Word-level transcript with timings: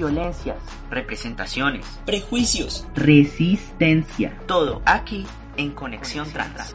violencias, 0.00 0.56
representaciones, 0.88 1.84
prejuicios, 2.06 2.86
resistencia. 2.94 4.34
Todo 4.46 4.80
aquí 4.86 5.26
en 5.58 5.72
Conexión 5.72 6.26
Trans. 6.32 6.74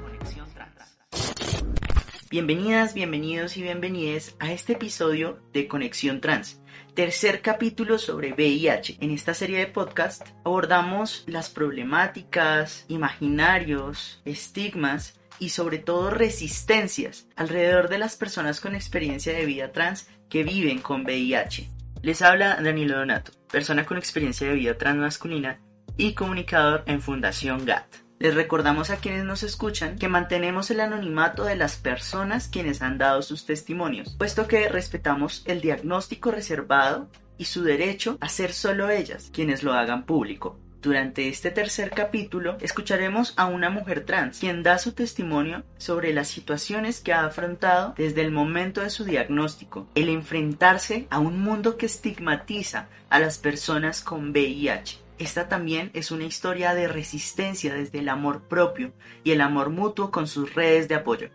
Bienvenidas, 2.29 2.93
bienvenidos 2.93 3.57
y 3.57 3.63
bienvenides 3.63 4.35
a 4.39 4.51
este 4.51 4.73
episodio 4.73 5.39
de 5.53 5.67
Conexión 5.67 6.21
Trans, 6.21 6.61
tercer 6.93 7.41
capítulo 7.41 7.97
sobre 7.97 8.34
VIH. 8.34 8.98
En 9.02 9.09
esta 9.09 9.34
serie 9.34 9.57
de 9.57 9.68
podcast 9.68 10.28
abordamos 10.44 11.23
las 11.26 11.50
problemáticas, 11.50 12.86
imaginarios, 12.89 14.21
estigmas 14.26 15.20
y 15.39 15.50
sobre 15.50 15.80
todo 15.80 16.12
resistencias 16.12 17.28
alrededor 17.36 17.89
de 17.89 17.98
las 17.98 18.18
personas 18.18 18.62
con 18.62 18.76
experiencia 18.76 19.34
de 19.34 19.48
vida 19.48 19.71
trans 19.71 20.07
que 20.30 20.44
viven 20.44 20.78
con 20.78 21.05
VIH. 21.05 21.75
Les 22.05 22.21
habla 22.21 22.59
Danilo 22.61 22.99
Donato, 22.99 23.31
persona 23.51 23.83
con 23.83 23.97
experiencia 23.97 24.47
de 24.47 24.54
vida 24.54 24.77
transmasculina 24.77 25.59
y 25.97 26.13
comunicador 26.13 26.83
en 26.86 27.01
Fundación 27.01 27.65
GAT. 27.65 27.96
Les 28.19 28.36
recordamos 28.36 28.91
a 28.91 28.97
quienes 28.97 29.23
nos 29.23 29.41
escuchan 29.41 29.97
que 29.97 30.07
mantenemos 30.07 30.69
el 30.69 30.82
anonimato 30.82 31.46
de 31.46 31.55
las 31.55 31.77
personas 31.77 32.47
quienes 32.47 32.83
han 32.83 32.99
dado 32.99 33.23
sus 33.23 33.47
testimonios, 33.47 34.16
puesto 34.19 34.47
que 34.47 34.69
respetamos 34.69 35.41
el 35.47 35.61
diagnóstico 35.61 36.30
reservado 36.30 37.09
y 37.39 37.45
su 37.45 37.63
derecho 37.63 38.19
a 38.22 38.30
ser 38.30 38.53
solo 38.53 38.91
ellas 38.91 39.31
quienes 39.33 39.63
lo 39.63 39.73
hagan 39.73 40.05
público. 40.05 40.59
Durante 40.86 41.28
este 41.30 41.50
tercer 41.50 41.89
capítulo 41.89 42.59
escucharemos 42.62 43.34
a 43.38 43.48
una 43.48 43.72
mujer 43.72 44.06
trans 44.06 44.38
quien 44.38 44.62
da 44.62 44.78
su 44.78 44.92
testimonio 44.92 45.64
sobre 45.80 46.14
las 46.14 46.28
situaciones 46.28 47.00
que 47.00 47.11
ha 47.11 47.25
afrontado 47.25 47.95
desde 47.98 48.22
el 48.22 48.30
momento 48.30 48.81
de 48.81 48.92
su 48.92 49.03
diagnóstico, 49.03 49.88
el 49.95 50.09
enfrentarse 50.09 51.08
a 51.09 51.17
un 51.17 51.42
mundo 51.42 51.78
que 51.78 51.88
estigmatiza 51.88 52.88
a 53.09 53.20
las 53.20 53.39
personas 53.39 54.03
con 54.03 54.30
VIH. 54.30 55.00
Esta 55.17 55.50
también 55.50 55.89
es 55.95 56.11
una 56.11 56.25
historia 56.25 56.75
de 56.75 56.88
resistencia 56.88 57.73
desde 57.73 57.97
el 57.97 58.08
amor 58.08 58.44
propio 58.44 58.94
y 59.23 59.31
el 59.31 59.42
amor 59.42 59.72
mutuo 59.72 60.11
con 60.11 60.27
sus 60.27 60.53
redes 60.53 60.88
de 60.88 60.94
apoyo. 60.94 61.30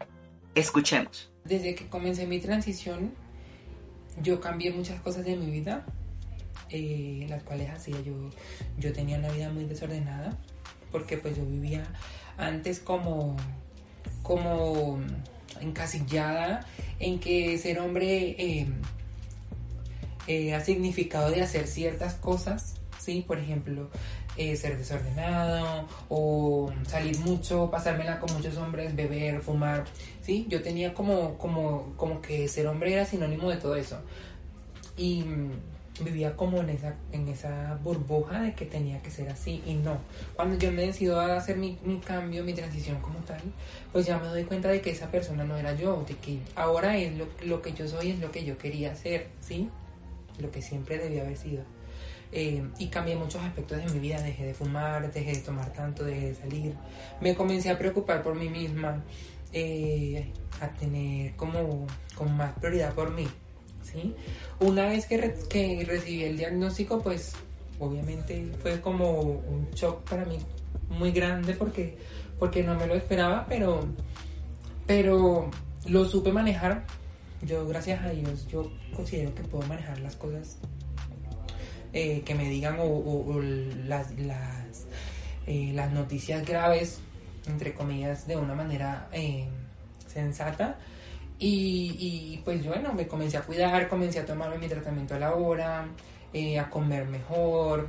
Escuchemos. 0.54 1.28
Desde 1.42 1.74
que 1.74 1.88
comencé 1.88 2.24
mi 2.24 2.38
transición, 2.38 3.14
yo 4.22 4.40
cambié 4.40 4.70
muchas 4.70 5.00
cosas 5.00 5.24
de 5.24 5.34
mi 5.34 5.50
vida 5.50 5.84
eh, 6.72 7.26
las 7.28 7.42
cuales 7.42 7.70
hacía 7.70 8.00
yo, 8.02 8.14
yo 8.78 8.92
tenía 8.92 9.18
una 9.18 9.30
vida 9.30 9.50
muy 9.50 9.64
desordenada, 9.64 10.36
porque 10.92 11.16
pues 11.16 11.36
yo 11.36 11.44
vivía 11.44 11.84
antes 12.36 12.78
como, 12.78 13.36
como 14.22 15.00
encasillada 15.60 16.64
en 17.00 17.18
que 17.18 17.58
ser 17.58 17.80
hombre 17.80 18.36
eh, 18.38 18.68
eh, 20.28 20.54
ha 20.54 20.60
significado 20.60 21.30
de 21.30 21.42
hacer 21.42 21.66
ciertas 21.66 22.14
cosas, 22.14 22.74
¿sí? 22.98 23.24
Por 23.26 23.38
ejemplo, 23.38 23.90
ser 24.36 24.78
desordenado 24.78 25.86
o 26.08 26.72
salir 26.86 27.18
mucho, 27.18 27.70
pasármela 27.70 28.20
con 28.20 28.32
muchos 28.32 28.56
hombres, 28.56 28.96
beber, 28.96 29.42
fumar, 29.42 29.84
¿sí? 30.22 30.46
Yo 30.48 30.62
tenía 30.62 30.94
como, 30.94 31.36
como, 31.36 31.92
como 31.96 32.22
que 32.22 32.48
ser 32.48 32.66
hombre 32.68 32.94
era 32.94 33.04
sinónimo 33.04 33.50
de 33.50 33.56
todo 33.56 33.74
eso. 33.76 33.98
Y 34.96 35.24
vivía 36.04 36.36
como 36.36 36.60
en 36.60 36.70
esa, 36.70 36.94
en 37.12 37.28
esa 37.28 37.78
burbuja 37.82 38.40
de 38.42 38.54
que 38.54 38.66
tenía 38.66 39.02
que 39.02 39.10
ser 39.10 39.28
así 39.28 39.62
y 39.66 39.74
no. 39.74 39.98
Cuando 40.34 40.58
yo 40.58 40.72
me 40.72 40.86
decido 40.86 41.20
a 41.20 41.36
hacer 41.36 41.56
mi, 41.56 41.78
mi, 41.84 41.98
cambio, 41.98 42.44
mi 42.44 42.52
transición 42.52 43.00
como 43.00 43.18
tal, 43.20 43.40
pues 43.92 44.06
ya 44.06 44.18
me 44.18 44.28
doy 44.28 44.44
cuenta 44.44 44.68
de 44.68 44.80
que 44.80 44.90
esa 44.90 45.10
persona 45.10 45.44
no 45.44 45.56
era 45.56 45.74
yo, 45.74 46.04
de 46.06 46.14
que 46.16 46.38
ahora 46.54 46.96
es 46.96 47.16
lo, 47.16 47.26
lo 47.44 47.62
que 47.62 47.72
yo 47.72 47.88
soy, 47.88 48.10
es 48.10 48.20
lo 48.20 48.30
que 48.30 48.44
yo 48.44 48.58
quería 48.58 48.94
ser, 48.96 49.28
¿sí? 49.40 49.68
Lo 50.38 50.50
que 50.50 50.62
siempre 50.62 50.98
debía 50.98 51.22
haber 51.22 51.36
sido. 51.36 51.62
Eh, 52.32 52.62
y 52.78 52.86
cambié 52.88 53.16
muchos 53.16 53.42
aspectos 53.42 53.78
de 53.78 53.92
mi 53.92 53.98
vida, 53.98 54.22
dejé 54.22 54.46
de 54.46 54.54
fumar, 54.54 55.12
dejé 55.12 55.32
de 55.32 55.40
tomar 55.40 55.72
tanto, 55.72 56.04
dejé 56.04 56.28
de 56.28 56.34
salir. 56.34 56.74
Me 57.20 57.34
comencé 57.34 57.70
a 57.70 57.78
preocupar 57.78 58.22
por 58.22 58.36
mí 58.36 58.48
misma, 58.48 59.02
eh, 59.52 60.30
a 60.60 60.68
tener 60.68 61.34
como, 61.34 61.86
como 62.14 62.30
más 62.30 62.52
prioridad 62.52 62.94
por 62.94 63.10
mí, 63.10 63.26
Una 64.60 64.86
vez 64.86 65.06
que, 65.06 65.34
que 65.48 65.84
recibí 65.86 66.24
el 66.24 66.36
diagnóstico, 66.36 67.00
pues 67.02 67.32
obviamente 67.78 68.52
fue 68.60 68.80
como 68.80 69.20
un 69.20 69.70
shock 69.74 70.08
para 70.08 70.24
mí 70.24 70.38
muy 70.90 71.12
grande 71.12 71.54
porque, 71.54 71.96
porque 72.38 72.62
no 72.62 72.74
me 72.74 72.86
lo 72.86 72.94
esperaba, 72.94 73.46
pero, 73.48 73.86
pero 74.86 75.50
lo 75.86 76.04
supe 76.04 76.32
manejar. 76.32 76.84
Yo, 77.42 77.66
gracias 77.66 78.04
a 78.04 78.10
Dios, 78.10 78.46
yo 78.48 78.70
considero 78.94 79.34
que 79.34 79.42
puedo 79.42 79.66
manejar 79.66 79.98
las 80.00 80.14
cosas 80.16 80.58
eh, 81.92 82.22
que 82.24 82.34
me 82.34 82.48
digan 82.50 82.76
o, 82.78 83.40
las, 83.86 84.10
las, 84.18 84.86
eh, 85.46 85.72
las, 85.74 85.90
noticias 85.90 86.46
graves, 86.46 87.00
entre 87.46 87.72
comillas, 87.72 88.26
de 88.26 88.36
una 88.36 88.54
manera 88.54 89.08
eh, 89.12 89.48
sensata 90.06 90.78
y, 91.42 92.40
pues 92.44 92.64
bueno, 92.66 92.92
me 92.92 93.08
comencé 93.08 93.38
a 93.38 93.42
cuidar, 93.42 93.88
comencé 93.88 94.20
a 94.20 94.26
tomarme 94.26 94.58
mi 94.58 94.68
tratamiento 94.68 95.14
a 95.14 95.18
la 95.18 95.34
hora, 95.34 95.86
eh, 96.34 96.58
a 96.58 96.68
comer 96.68 97.06
mejor, 97.06 97.88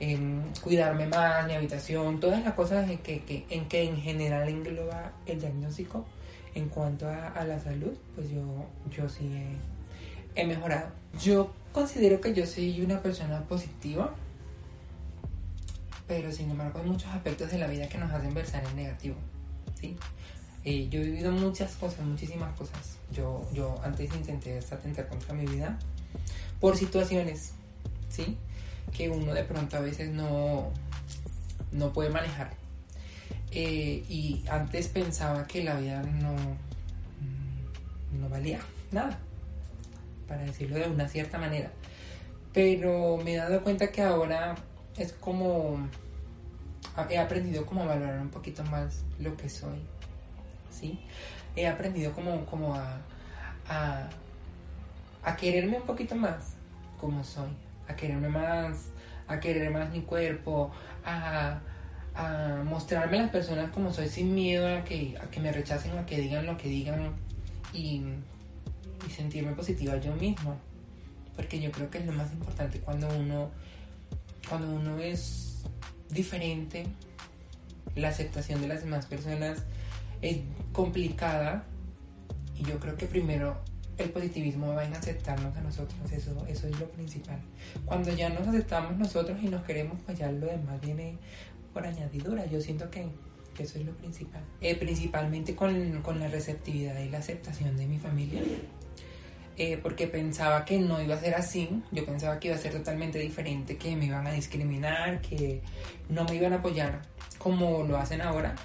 em, 0.00 0.42
cuidarme 0.62 1.06
más, 1.06 1.46
mi 1.46 1.54
habitación, 1.54 2.20
todas 2.20 2.44
las 2.44 2.52
cosas 2.52 2.88
en 2.90 2.98
que, 2.98 3.46
en 3.48 3.68
que 3.68 3.84
en 3.84 3.96
general 3.96 4.48
engloba 4.50 5.12
el 5.24 5.40
diagnóstico 5.40 6.04
en 6.54 6.68
cuanto 6.68 7.08
a, 7.08 7.44
la 7.44 7.58
salud, 7.58 7.94
pues 8.14 8.30
yo, 8.30 8.42
yo 8.90 9.08
sí 9.08 9.30
he, 10.36 10.42
he, 10.42 10.46
mejorado. 10.46 10.90
Yo 11.20 11.52
considero 11.72 12.20
que 12.20 12.34
yo 12.34 12.46
soy 12.46 12.82
una 12.82 13.00
persona 13.00 13.40
positiva, 13.44 14.14
pero 16.06 16.30
sin 16.32 16.50
embargo 16.50 16.80
hay 16.80 16.86
muchos 16.90 17.08
aspectos 17.12 17.50
de 17.50 17.58
la 17.58 17.66
vida 17.66 17.88
que 17.88 17.96
nos 17.98 18.12
hacen 18.12 18.34
versar 18.34 18.62
en 18.66 18.76
negativo, 18.76 19.16
¿sí? 19.80 19.96
Yo 20.64 21.00
he 21.00 21.04
vivido 21.04 21.30
muchas 21.30 21.74
cosas, 21.76 22.06
muchísimas 22.06 22.56
cosas. 22.56 22.96
Yo, 23.12 23.46
yo 23.52 23.78
antes 23.84 24.14
intenté 24.14 24.58
atentar 24.58 25.08
contra 25.08 25.34
mi 25.34 25.44
vida 25.44 25.78
por 26.58 26.76
situaciones, 26.76 27.52
¿sí? 28.08 28.38
Que 28.90 29.10
uno 29.10 29.34
de 29.34 29.44
pronto 29.44 29.76
a 29.76 29.80
veces 29.80 30.08
no, 30.10 30.70
no 31.70 31.92
puede 31.92 32.08
manejar. 32.08 32.50
Eh, 33.50 34.04
y 34.08 34.42
antes 34.48 34.88
pensaba 34.88 35.46
que 35.46 35.62
la 35.62 35.74
vida 35.76 36.02
no, 36.02 36.32
mm, 36.32 38.20
no 38.20 38.28
valía 38.30 38.60
nada, 38.90 39.18
para 40.26 40.44
decirlo 40.44 40.76
de 40.76 40.88
una 40.88 41.08
cierta 41.08 41.36
manera. 41.36 41.70
Pero 42.54 43.18
me 43.18 43.34
he 43.34 43.36
dado 43.36 43.62
cuenta 43.62 43.92
que 43.92 44.00
ahora 44.00 44.54
es 44.96 45.12
como 45.12 45.78
he 47.10 47.18
aprendido 47.18 47.66
como 47.66 47.82
a 47.82 47.86
valorar 47.86 48.20
un 48.20 48.30
poquito 48.30 48.64
más 48.64 49.02
lo 49.18 49.36
que 49.36 49.48
soy 49.48 49.80
¿sí? 50.74 51.00
He 51.56 51.66
aprendido 51.66 52.12
como, 52.12 52.44
como 52.46 52.74
a, 52.74 53.00
a, 53.68 55.36
quererme 55.36 55.78
un 55.78 55.84
poquito 55.84 56.14
más 56.14 56.54
como 57.00 57.22
soy, 57.24 57.50
a 57.88 57.94
quererme 57.96 58.28
más, 58.28 58.88
a 59.28 59.40
querer 59.40 59.70
más 59.70 59.90
mi 59.90 60.02
cuerpo, 60.02 60.70
a, 61.04 61.60
mostrarme 62.64 63.18
a 63.18 63.22
las 63.22 63.30
personas 63.30 63.70
como 63.72 63.92
soy 63.92 64.08
sin 64.08 64.34
miedo 64.34 64.68
a 64.68 64.84
que, 64.84 65.18
a 65.20 65.28
que 65.30 65.40
me 65.40 65.50
rechacen, 65.50 65.98
a 65.98 66.06
que 66.06 66.16
digan 66.16 66.46
lo 66.46 66.56
que 66.56 66.68
digan 66.68 67.12
y, 67.72 68.02
y 69.04 69.10
sentirme 69.10 69.52
positiva 69.52 69.96
yo 69.96 70.14
mismo. 70.14 70.56
Porque 71.34 71.60
yo 71.60 71.72
creo 71.72 71.90
que 71.90 71.98
es 71.98 72.06
lo 72.06 72.12
más 72.12 72.32
importante 72.32 72.78
cuando 72.78 73.08
uno, 73.08 73.50
cuando 74.48 74.70
uno 74.70 75.00
es 75.00 75.64
diferente, 76.08 76.86
la 77.96 78.08
aceptación 78.08 78.60
de 78.60 78.68
las 78.68 78.82
demás 78.82 79.06
personas 79.06 79.64
es 80.24 80.38
complicada 80.72 81.64
y 82.56 82.64
yo 82.64 82.80
creo 82.80 82.96
que 82.96 83.06
primero 83.06 83.60
el 83.98 84.10
positivismo 84.10 84.74
va 84.74 84.84
en 84.84 84.94
aceptarnos 84.94 85.54
a 85.56 85.60
nosotros, 85.60 86.00
eso, 86.10 86.44
eso 86.48 86.66
es 86.66 86.80
lo 86.80 86.88
principal. 86.88 87.38
Cuando 87.84 88.12
ya 88.12 88.28
nos 88.30 88.48
aceptamos 88.48 88.96
nosotros 88.96 89.38
y 89.42 89.48
nos 89.48 89.62
queremos, 89.64 89.98
pues 90.04 90.18
ya 90.18 90.32
lo 90.32 90.46
demás 90.46 90.80
viene 90.80 91.18
por 91.72 91.86
añadidura. 91.86 92.46
Yo 92.46 92.60
siento 92.60 92.90
que, 92.90 93.06
eso 93.58 93.78
es 93.78 93.84
lo 93.84 93.92
principal. 93.92 94.42
Eh, 94.60 94.74
principalmente 94.74 95.54
con, 95.54 96.02
con, 96.02 96.18
la 96.18 96.26
receptividad 96.26 96.98
y 97.00 97.10
la 97.10 97.18
aceptación 97.18 97.76
de 97.76 97.86
mi 97.86 97.98
familia. 97.98 98.40
Eh, 99.56 99.78
porque 99.80 100.08
pensaba 100.08 100.64
que 100.64 100.78
no 100.78 101.00
iba 101.00 101.14
a 101.14 101.20
ser 101.20 101.36
así, 101.36 101.82
yo 101.92 102.04
pensaba 102.04 102.40
que 102.40 102.48
iba 102.48 102.56
a 102.56 102.60
ser 102.60 102.72
totalmente 102.72 103.20
diferente, 103.20 103.76
que 103.76 103.94
me 103.94 104.06
iban 104.06 104.26
a 104.26 104.32
discriminar, 104.32 105.20
que 105.20 105.62
no 106.08 106.24
me 106.24 106.34
iban 106.34 106.52
a 106.54 106.56
apoyar 106.56 107.02
como 107.38 107.84
lo 107.84 107.96
hacen 107.96 108.20
ahora 108.20 108.56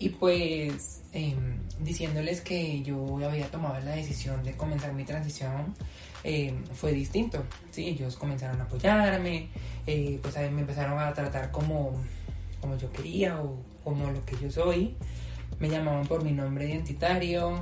y 0.00 0.08
pues 0.08 1.02
em, 1.12 1.58
diciéndoles 1.78 2.40
que 2.40 2.82
yo 2.82 3.18
había 3.22 3.50
tomado 3.50 3.78
la 3.84 3.92
decisión 3.92 4.42
de 4.42 4.56
comenzar 4.56 4.94
mi 4.94 5.04
transición 5.04 5.74
em, 6.24 6.64
fue 6.72 6.92
distinto, 6.92 7.44
¿sí? 7.70 7.88
Ellos 7.88 8.16
comenzaron 8.16 8.58
a 8.62 8.64
apoyarme, 8.64 9.50
eh, 9.86 10.18
pues 10.22 10.34
me 10.50 10.62
empezaron 10.62 10.98
a 10.98 11.12
tratar 11.12 11.50
como, 11.50 11.92
como 12.62 12.78
yo 12.78 12.90
quería 12.90 13.40
o 13.42 13.58
como 13.84 14.10
lo 14.10 14.24
que 14.24 14.36
yo 14.40 14.50
soy, 14.50 14.96
me 15.58 15.68
llamaban 15.68 16.06
por 16.06 16.24
mi 16.24 16.32
nombre 16.32 16.66
identitario 16.66 17.60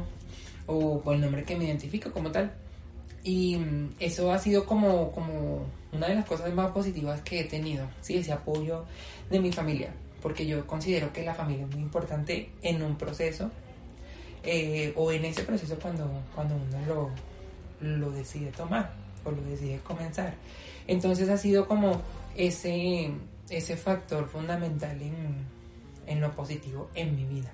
o 0.66 1.00
por 1.00 1.16
el 1.16 1.20
nombre 1.20 1.42
que 1.42 1.56
me 1.56 1.64
identifico 1.64 2.12
como 2.12 2.30
tal. 2.30 2.52
Y 3.24 3.56
mm, 3.56 3.94
eso 3.98 4.30
ha 4.32 4.38
sido 4.38 4.64
como, 4.64 5.10
como 5.10 5.66
una 5.92 6.06
de 6.06 6.14
las 6.14 6.24
cosas 6.24 6.54
más 6.54 6.70
positivas 6.70 7.20
que 7.22 7.40
he 7.40 7.44
tenido, 7.44 7.88
¿sí? 8.00 8.18
ese 8.18 8.32
apoyo 8.32 8.84
de 9.28 9.40
mi 9.40 9.50
familia, 9.50 9.92
porque 10.22 10.46
yo 10.46 10.66
considero 10.66 11.12
que 11.12 11.24
la 11.24 11.34
familia 11.34 11.64
es 11.64 11.70
muy 11.70 11.82
importante 11.82 12.50
en 12.62 12.82
un 12.82 12.96
proceso 12.96 13.50
eh, 14.42 14.92
o 14.96 15.12
en 15.12 15.24
ese 15.24 15.42
proceso 15.42 15.78
cuando, 15.80 16.08
cuando 16.34 16.54
uno 16.54 16.86
lo, 16.86 17.10
lo 17.80 18.10
decide 18.10 18.50
tomar 18.50 18.92
o 19.24 19.30
lo 19.30 19.42
decide 19.42 19.78
comenzar. 19.78 20.34
Entonces 20.86 21.28
ha 21.28 21.36
sido 21.36 21.68
como 21.68 22.00
ese, 22.36 23.10
ese 23.50 23.76
factor 23.76 24.28
fundamental 24.28 24.98
en, 25.02 26.20
lo 26.20 26.34
positivo 26.34 26.88
en 26.94 27.14
mi 27.14 27.24
vida. 27.24 27.52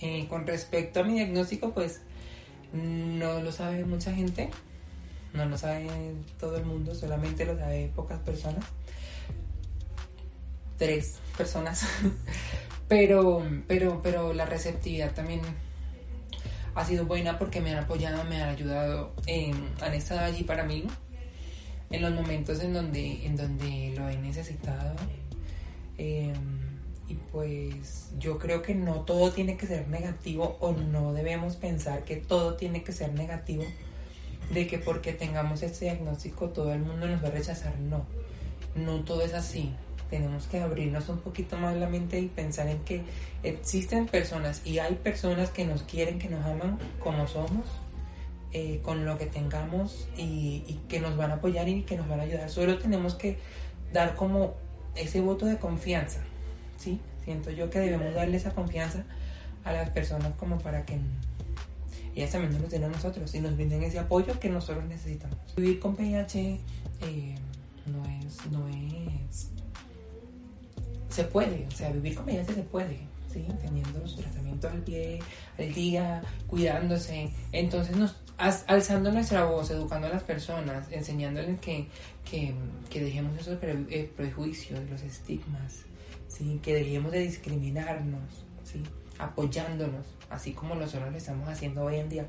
Eh, 0.00 0.26
con 0.28 0.46
respecto 0.46 1.00
a 1.00 1.04
mi 1.04 1.14
diagnóstico, 1.14 1.72
pues 1.72 2.02
no 2.72 3.40
lo 3.40 3.50
sabe 3.50 3.84
mucha 3.84 4.12
gente, 4.12 4.50
no 5.32 5.46
lo 5.46 5.56
sabe 5.58 5.88
todo 6.38 6.58
el 6.58 6.64
mundo, 6.64 6.94
solamente 6.94 7.44
lo 7.44 7.58
sabe 7.58 7.90
pocas 7.94 8.20
personas. 8.20 8.64
Tres 10.78 11.18
personas. 11.36 11.86
pero, 12.88 13.42
pero, 13.66 14.00
pero 14.02 14.32
la 14.32 14.46
receptividad 14.46 15.12
también 15.12 15.40
ha 16.74 16.84
sido 16.84 17.06
buena 17.06 17.38
porque 17.38 17.60
me 17.60 17.72
han 17.72 17.84
apoyado, 17.84 18.22
me 18.24 18.42
han 18.42 18.50
ayudado, 18.50 19.14
han 19.80 19.94
estado 19.94 20.20
allí 20.20 20.44
para 20.44 20.64
mí 20.64 20.84
en 21.90 22.02
los 22.02 22.12
momentos 22.12 22.60
en 22.60 22.74
donde, 22.74 23.24
en 23.26 23.36
donde 23.36 23.94
lo 23.96 24.08
he 24.08 24.16
necesitado. 24.18 24.94
Em, 25.96 26.34
y 27.08 27.14
pues 27.14 28.10
yo 28.18 28.38
creo 28.38 28.60
que 28.62 28.74
no 28.74 29.02
todo 29.02 29.30
tiene 29.30 29.56
que 29.56 29.66
ser 29.66 29.88
negativo 29.88 30.58
o 30.60 30.72
no 30.72 31.12
debemos 31.12 31.56
pensar 31.56 32.04
que 32.04 32.16
todo 32.16 32.56
tiene 32.56 32.82
que 32.82 32.92
ser 32.92 33.14
negativo, 33.14 33.64
de 34.52 34.66
que 34.66 34.78
porque 34.78 35.12
tengamos 35.12 35.62
este 35.62 35.86
diagnóstico 35.86 36.50
todo 36.50 36.74
el 36.74 36.80
mundo 36.80 37.06
nos 37.06 37.22
va 37.22 37.28
a 37.28 37.30
rechazar. 37.30 37.78
No, 37.78 38.04
no 38.74 39.02
todo 39.04 39.22
es 39.22 39.32
así 39.32 39.72
tenemos 40.10 40.46
que 40.46 40.60
abrirnos 40.60 41.08
un 41.08 41.18
poquito 41.18 41.56
más 41.56 41.76
la 41.76 41.88
mente 41.88 42.20
y 42.20 42.28
pensar 42.28 42.68
en 42.68 42.78
que 42.80 43.02
existen 43.42 44.06
personas 44.06 44.62
y 44.64 44.78
hay 44.78 44.94
personas 44.94 45.50
que 45.50 45.64
nos 45.64 45.82
quieren, 45.82 46.18
que 46.18 46.28
nos 46.28 46.44
aman 46.44 46.78
como 47.00 47.26
somos, 47.26 47.66
eh, 48.52 48.80
con 48.82 49.04
lo 49.04 49.18
que 49.18 49.26
tengamos 49.26 50.08
y, 50.16 50.80
que 50.88 51.00
nos 51.00 51.16
van 51.16 51.30
a 51.32 51.34
apoyar 51.34 51.68
y 51.68 51.82
que 51.82 51.96
nos 51.96 52.08
van 52.08 52.20
a 52.20 52.22
ayudar. 52.22 52.48
Solo 52.48 52.78
tenemos 52.78 53.14
que 53.14 53.38
dar 53.92 54.14
como 54.14 54.54
ese 54.94 55.20
voto 55.20 55.46
de 55.46 55.58
confianza, 55.58 56.20
¿sí? 56.78 57.00
Siento 57.24 57.50
yo 57.50 57.68
que 57.70 57.80
debemos 57.80 58.14
darle 58.14 58.36
esa 58.36 58.52
confianza 58.52 59.04
a 59.64 59.72
las 59.72 59.90
personas 59.90 60.32
como 60.38 60.58
para 60.58 60.86
que 60.86 60.98
ellas 62.14 62.30
también 62.30 62.60
nos 62.60 62.70
den 62.70 62.84
a 62.84 62.88
nosotros 62.88 63.34
y 63.34 63.40
nos 63.40 63.56
brinden 63.56 63.82
ese 63.82 63.98
apoyo 63.98 64.38
que 64.38 64.48
nosotros 64.48 64.84
necesitamos. 64.86 65.36
Vivir 65.56 65.80
con 65.80 65.94
VIH 65.94 66.60
eh, 67.02 67.34
no 67.84 68.04
es, 68.06 68.46
no 68.50 68.68
es 68.68 69.50
se 71.08 71.24
puede, 71.24 71.66
o 71.66 71.70
sea, 71.70 71.90
vivir 71.90 72.14
con 72.14 72.24
VIH 72.24 72.54
se 72.54 72.62
puede, 72.62 72.98
¿sí? 73.32 73.46
Teniendo 73.60 74.06
su 74.06 74.16
tratamiento 74.16 74.68
al 74.68 74.82
pie, 74.82 75.20
al 75.58 75.72
día, 75.72 76.22
cuidándose. 76.46 77.30
Entonces, 77.52 77.96
nos, 77.96 78.16
alzando 78.38 79.12
nuestra 79.12 79.44
voz, 79.44 79.70
educando 79.70 80.06
a 80.08 80.10
las 80.10 80.22
personas, 80.22 80.86
enseñándoles 80.90 81.60
que, 81.60 81.88
que, 82.28 82.54
que 82.90 83.02
dejemos 83.02 83.38
esos 83.38 83.58
eh, 83.62 84.12
prejuicios, 84.16 84.80
los 84.90 85.02
estigmas, 85.02 85.84
¿sí? 86.28 86.60
Que 86.62 86.74
dejemos 86.74 87.12
de 87.12 87.20
discriminarnos, 87.20 88.44
¿sí? 88.64 88.82
Apoyándonos, 89.18 90.06
así 90.28 90.52
como 90.52 90.74
nosotros 90.74 91.10
lo 91.10 91.16
estamos 91.16 91.48
haciendo 91.48 91.84
hoy 91.84 91.96
en 91.96 92.08
día. 92.08 92.26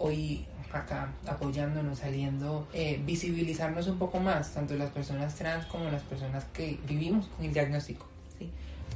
Hoy 0.00 0.46
acá 0.72 1.12
apoyándonos, 1.26 2.00
saliendo, 2.00 2.68
eh, 2.72 3.00
visibilizarnos 3.04 3.88
un 3.88 3.98
poco 3.98 4.20
más, 4.20 4.52
tanto 4.52 4.74
las 4.74 4.90
personas 4.90 5.34
trans 5.34 5.64
como 5.66 5.90
las 5.90 6.02
personas 6.02 6.44
que 6.52 6.78
vivimos 6.86 7.26
con 7.28 7.46
el 7.46 7.52
diagnóstico 7.52 8.07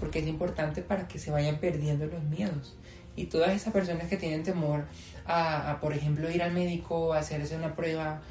porque 0.00 0.18
es 0.18 0.26
importante 0.26 0.82
para 0.82 1.06
que 1.06 1.18
se 1.18 1.30
vayan 1.30 1.58
perdiendo 1.58 2.06
los 2.06 2.22
miedos. 2.24 2.76
Y 3.14 3.26
todas 3.26 3.50
esas 3.50 3.72
personas 3.72 4.08
que 4.08 4.16
tienen 4.16 4.42
temor 4.42 4.84
a, 5.26 5.78
por 5.80 5.92
ejemplo, 5.92 6.30
ir 6.30 6.42
al 6.42 6.52
médico, 6.52 7.12
a 7.12 7.18
hacerse 7.18 7.56
una 7.56 7.74
prueba, 7.76 8.22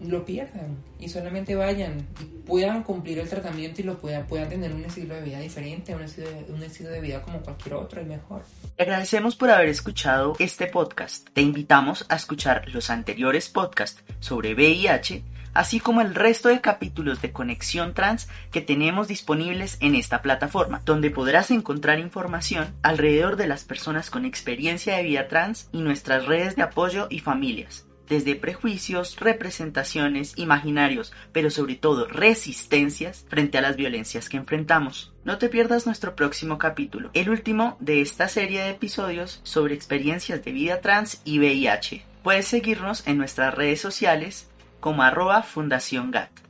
lo 0.00 0.24
pierdan 0.24 0.76
y 1.00 1.08
solamente 1.08 1.56
vayan 1.56 2.06
y 2.20 2.24
puedan 2.46 2.84
cumplir 2.84 3.18
el 3.18 3.28
tratamiento 3.28 3.80
y 3.80 3.84
lo 3.84 3.98
puedan, 3.98 4.26
puedan 4.26 4.48
tener 4.48 4.72
un 4.72 4.84
estilo 4.84 5.14
de 5.14 5.22
vida 5.22 5.40
diferente, 5.40 5.94
un 5.94 6.02
estilo 6.02 6.28
de, 6.30 6.52
un 6.52 6.62
estilo 6.62 6.90
de 6.90 7.00
vida 7.00 7.20
como 7.22 7.40
cualquier 7.40 7.74
otro 7.74 8.00
y 8.00 8.04
mejor. 8.04 8.42
Te 8.76 8.84
agradecemos 8.84 9.34
por 9.34 9.50
haber 9.50 9.68
escuchado 9.68 10.34
este 10.38 10.66
podcast. 10.66 11.28
Te 11.32 11.42
invitamos 11.42 12.06
a 12.08 12.16
escuchar 12.16 12.68
los 12.68 12.90
anteriores 12.90 13.48
podcasts 13.48 14.02
sobre 14.20 14.54
VIH 14.54 15.22
así 15.58 15.80
como 15.80 16.02
el 16.02 16.14
resto 16.14 16.48
de 16.48 16.60
capítulos 16.60 17.20
de 17.20 17.32
Conexión 17.32 17.92
Trans 17.92 18.28
que 18.52 18.60
tenemos 18.60 19.08
disponibles 19.08 19.76
en 19.80 19.96
esta 19.96 20.22
plataforma, 20.22 20.82
donde 20.84 21.10
podrás 21.10 21.50
encontrar 21.50 21.98
información 21.98 22.76
alrededor 22.82 23.34
de 23.34 23.48
las 23.48 23.64
personas 23.64 24.08
con 24.08 24.24
experiencia 24.24 24.96
de 24.96 25.02
vida 25.02 25.26
trans 25.26 25.68
y 25.72 25.80
nuestras 25.80 26.26
redes 26.26 26.54
de 26.54 26.62
apoyo 26.62 27.08
y 27.10 27.18
familias 27.18 27.86
desde 28.08 28.36
prejuicios, 28.36 29.18
representaciones, 29.20 30.32
imaginarios, 30.36 31.12
pero 31.32 31.50
sobre 31.50 31.74
todo 31.74 32.06
resistencias 32.06 33.26
frente 33.28 33.58
a 33.58 33.60
las 33.60 33.76
violencias 33.76 34.30
que 34.30 34.38
enfrentamos. 34.38 35.12
No 35.24 35.36
te 35.36 35.50
pierdas 35.50 35.84
nuestro 35.84 36.16
próximo 36.16 36.56
capítulo, 36.56 37.10
el 37.12 37.28
último 37.28 37.76
de 37.80 38.00
esta 38.00 38.28
serie 38.28 38.62
de 38.62 38.70
episodios 38.70 39.40
sobre 39.42 39.74
experiencias 39.74 40.42
de 40.42 40.52
vida 40.52 40.80
trans 40.80 41.20
y 41.26 41.38
VIH. 41.38 42.06
Puedes 42.22 42.46
seguirnos 42.46 43.06
en 43.06 43.18
nuestras 43.18 43.54
redes 43.54 43.80
sociales 43.80 44.47
como 44.80 45.02
arroba 45.02 45.42
Fundación 45.42 46.10
GAT. 46.10 46.47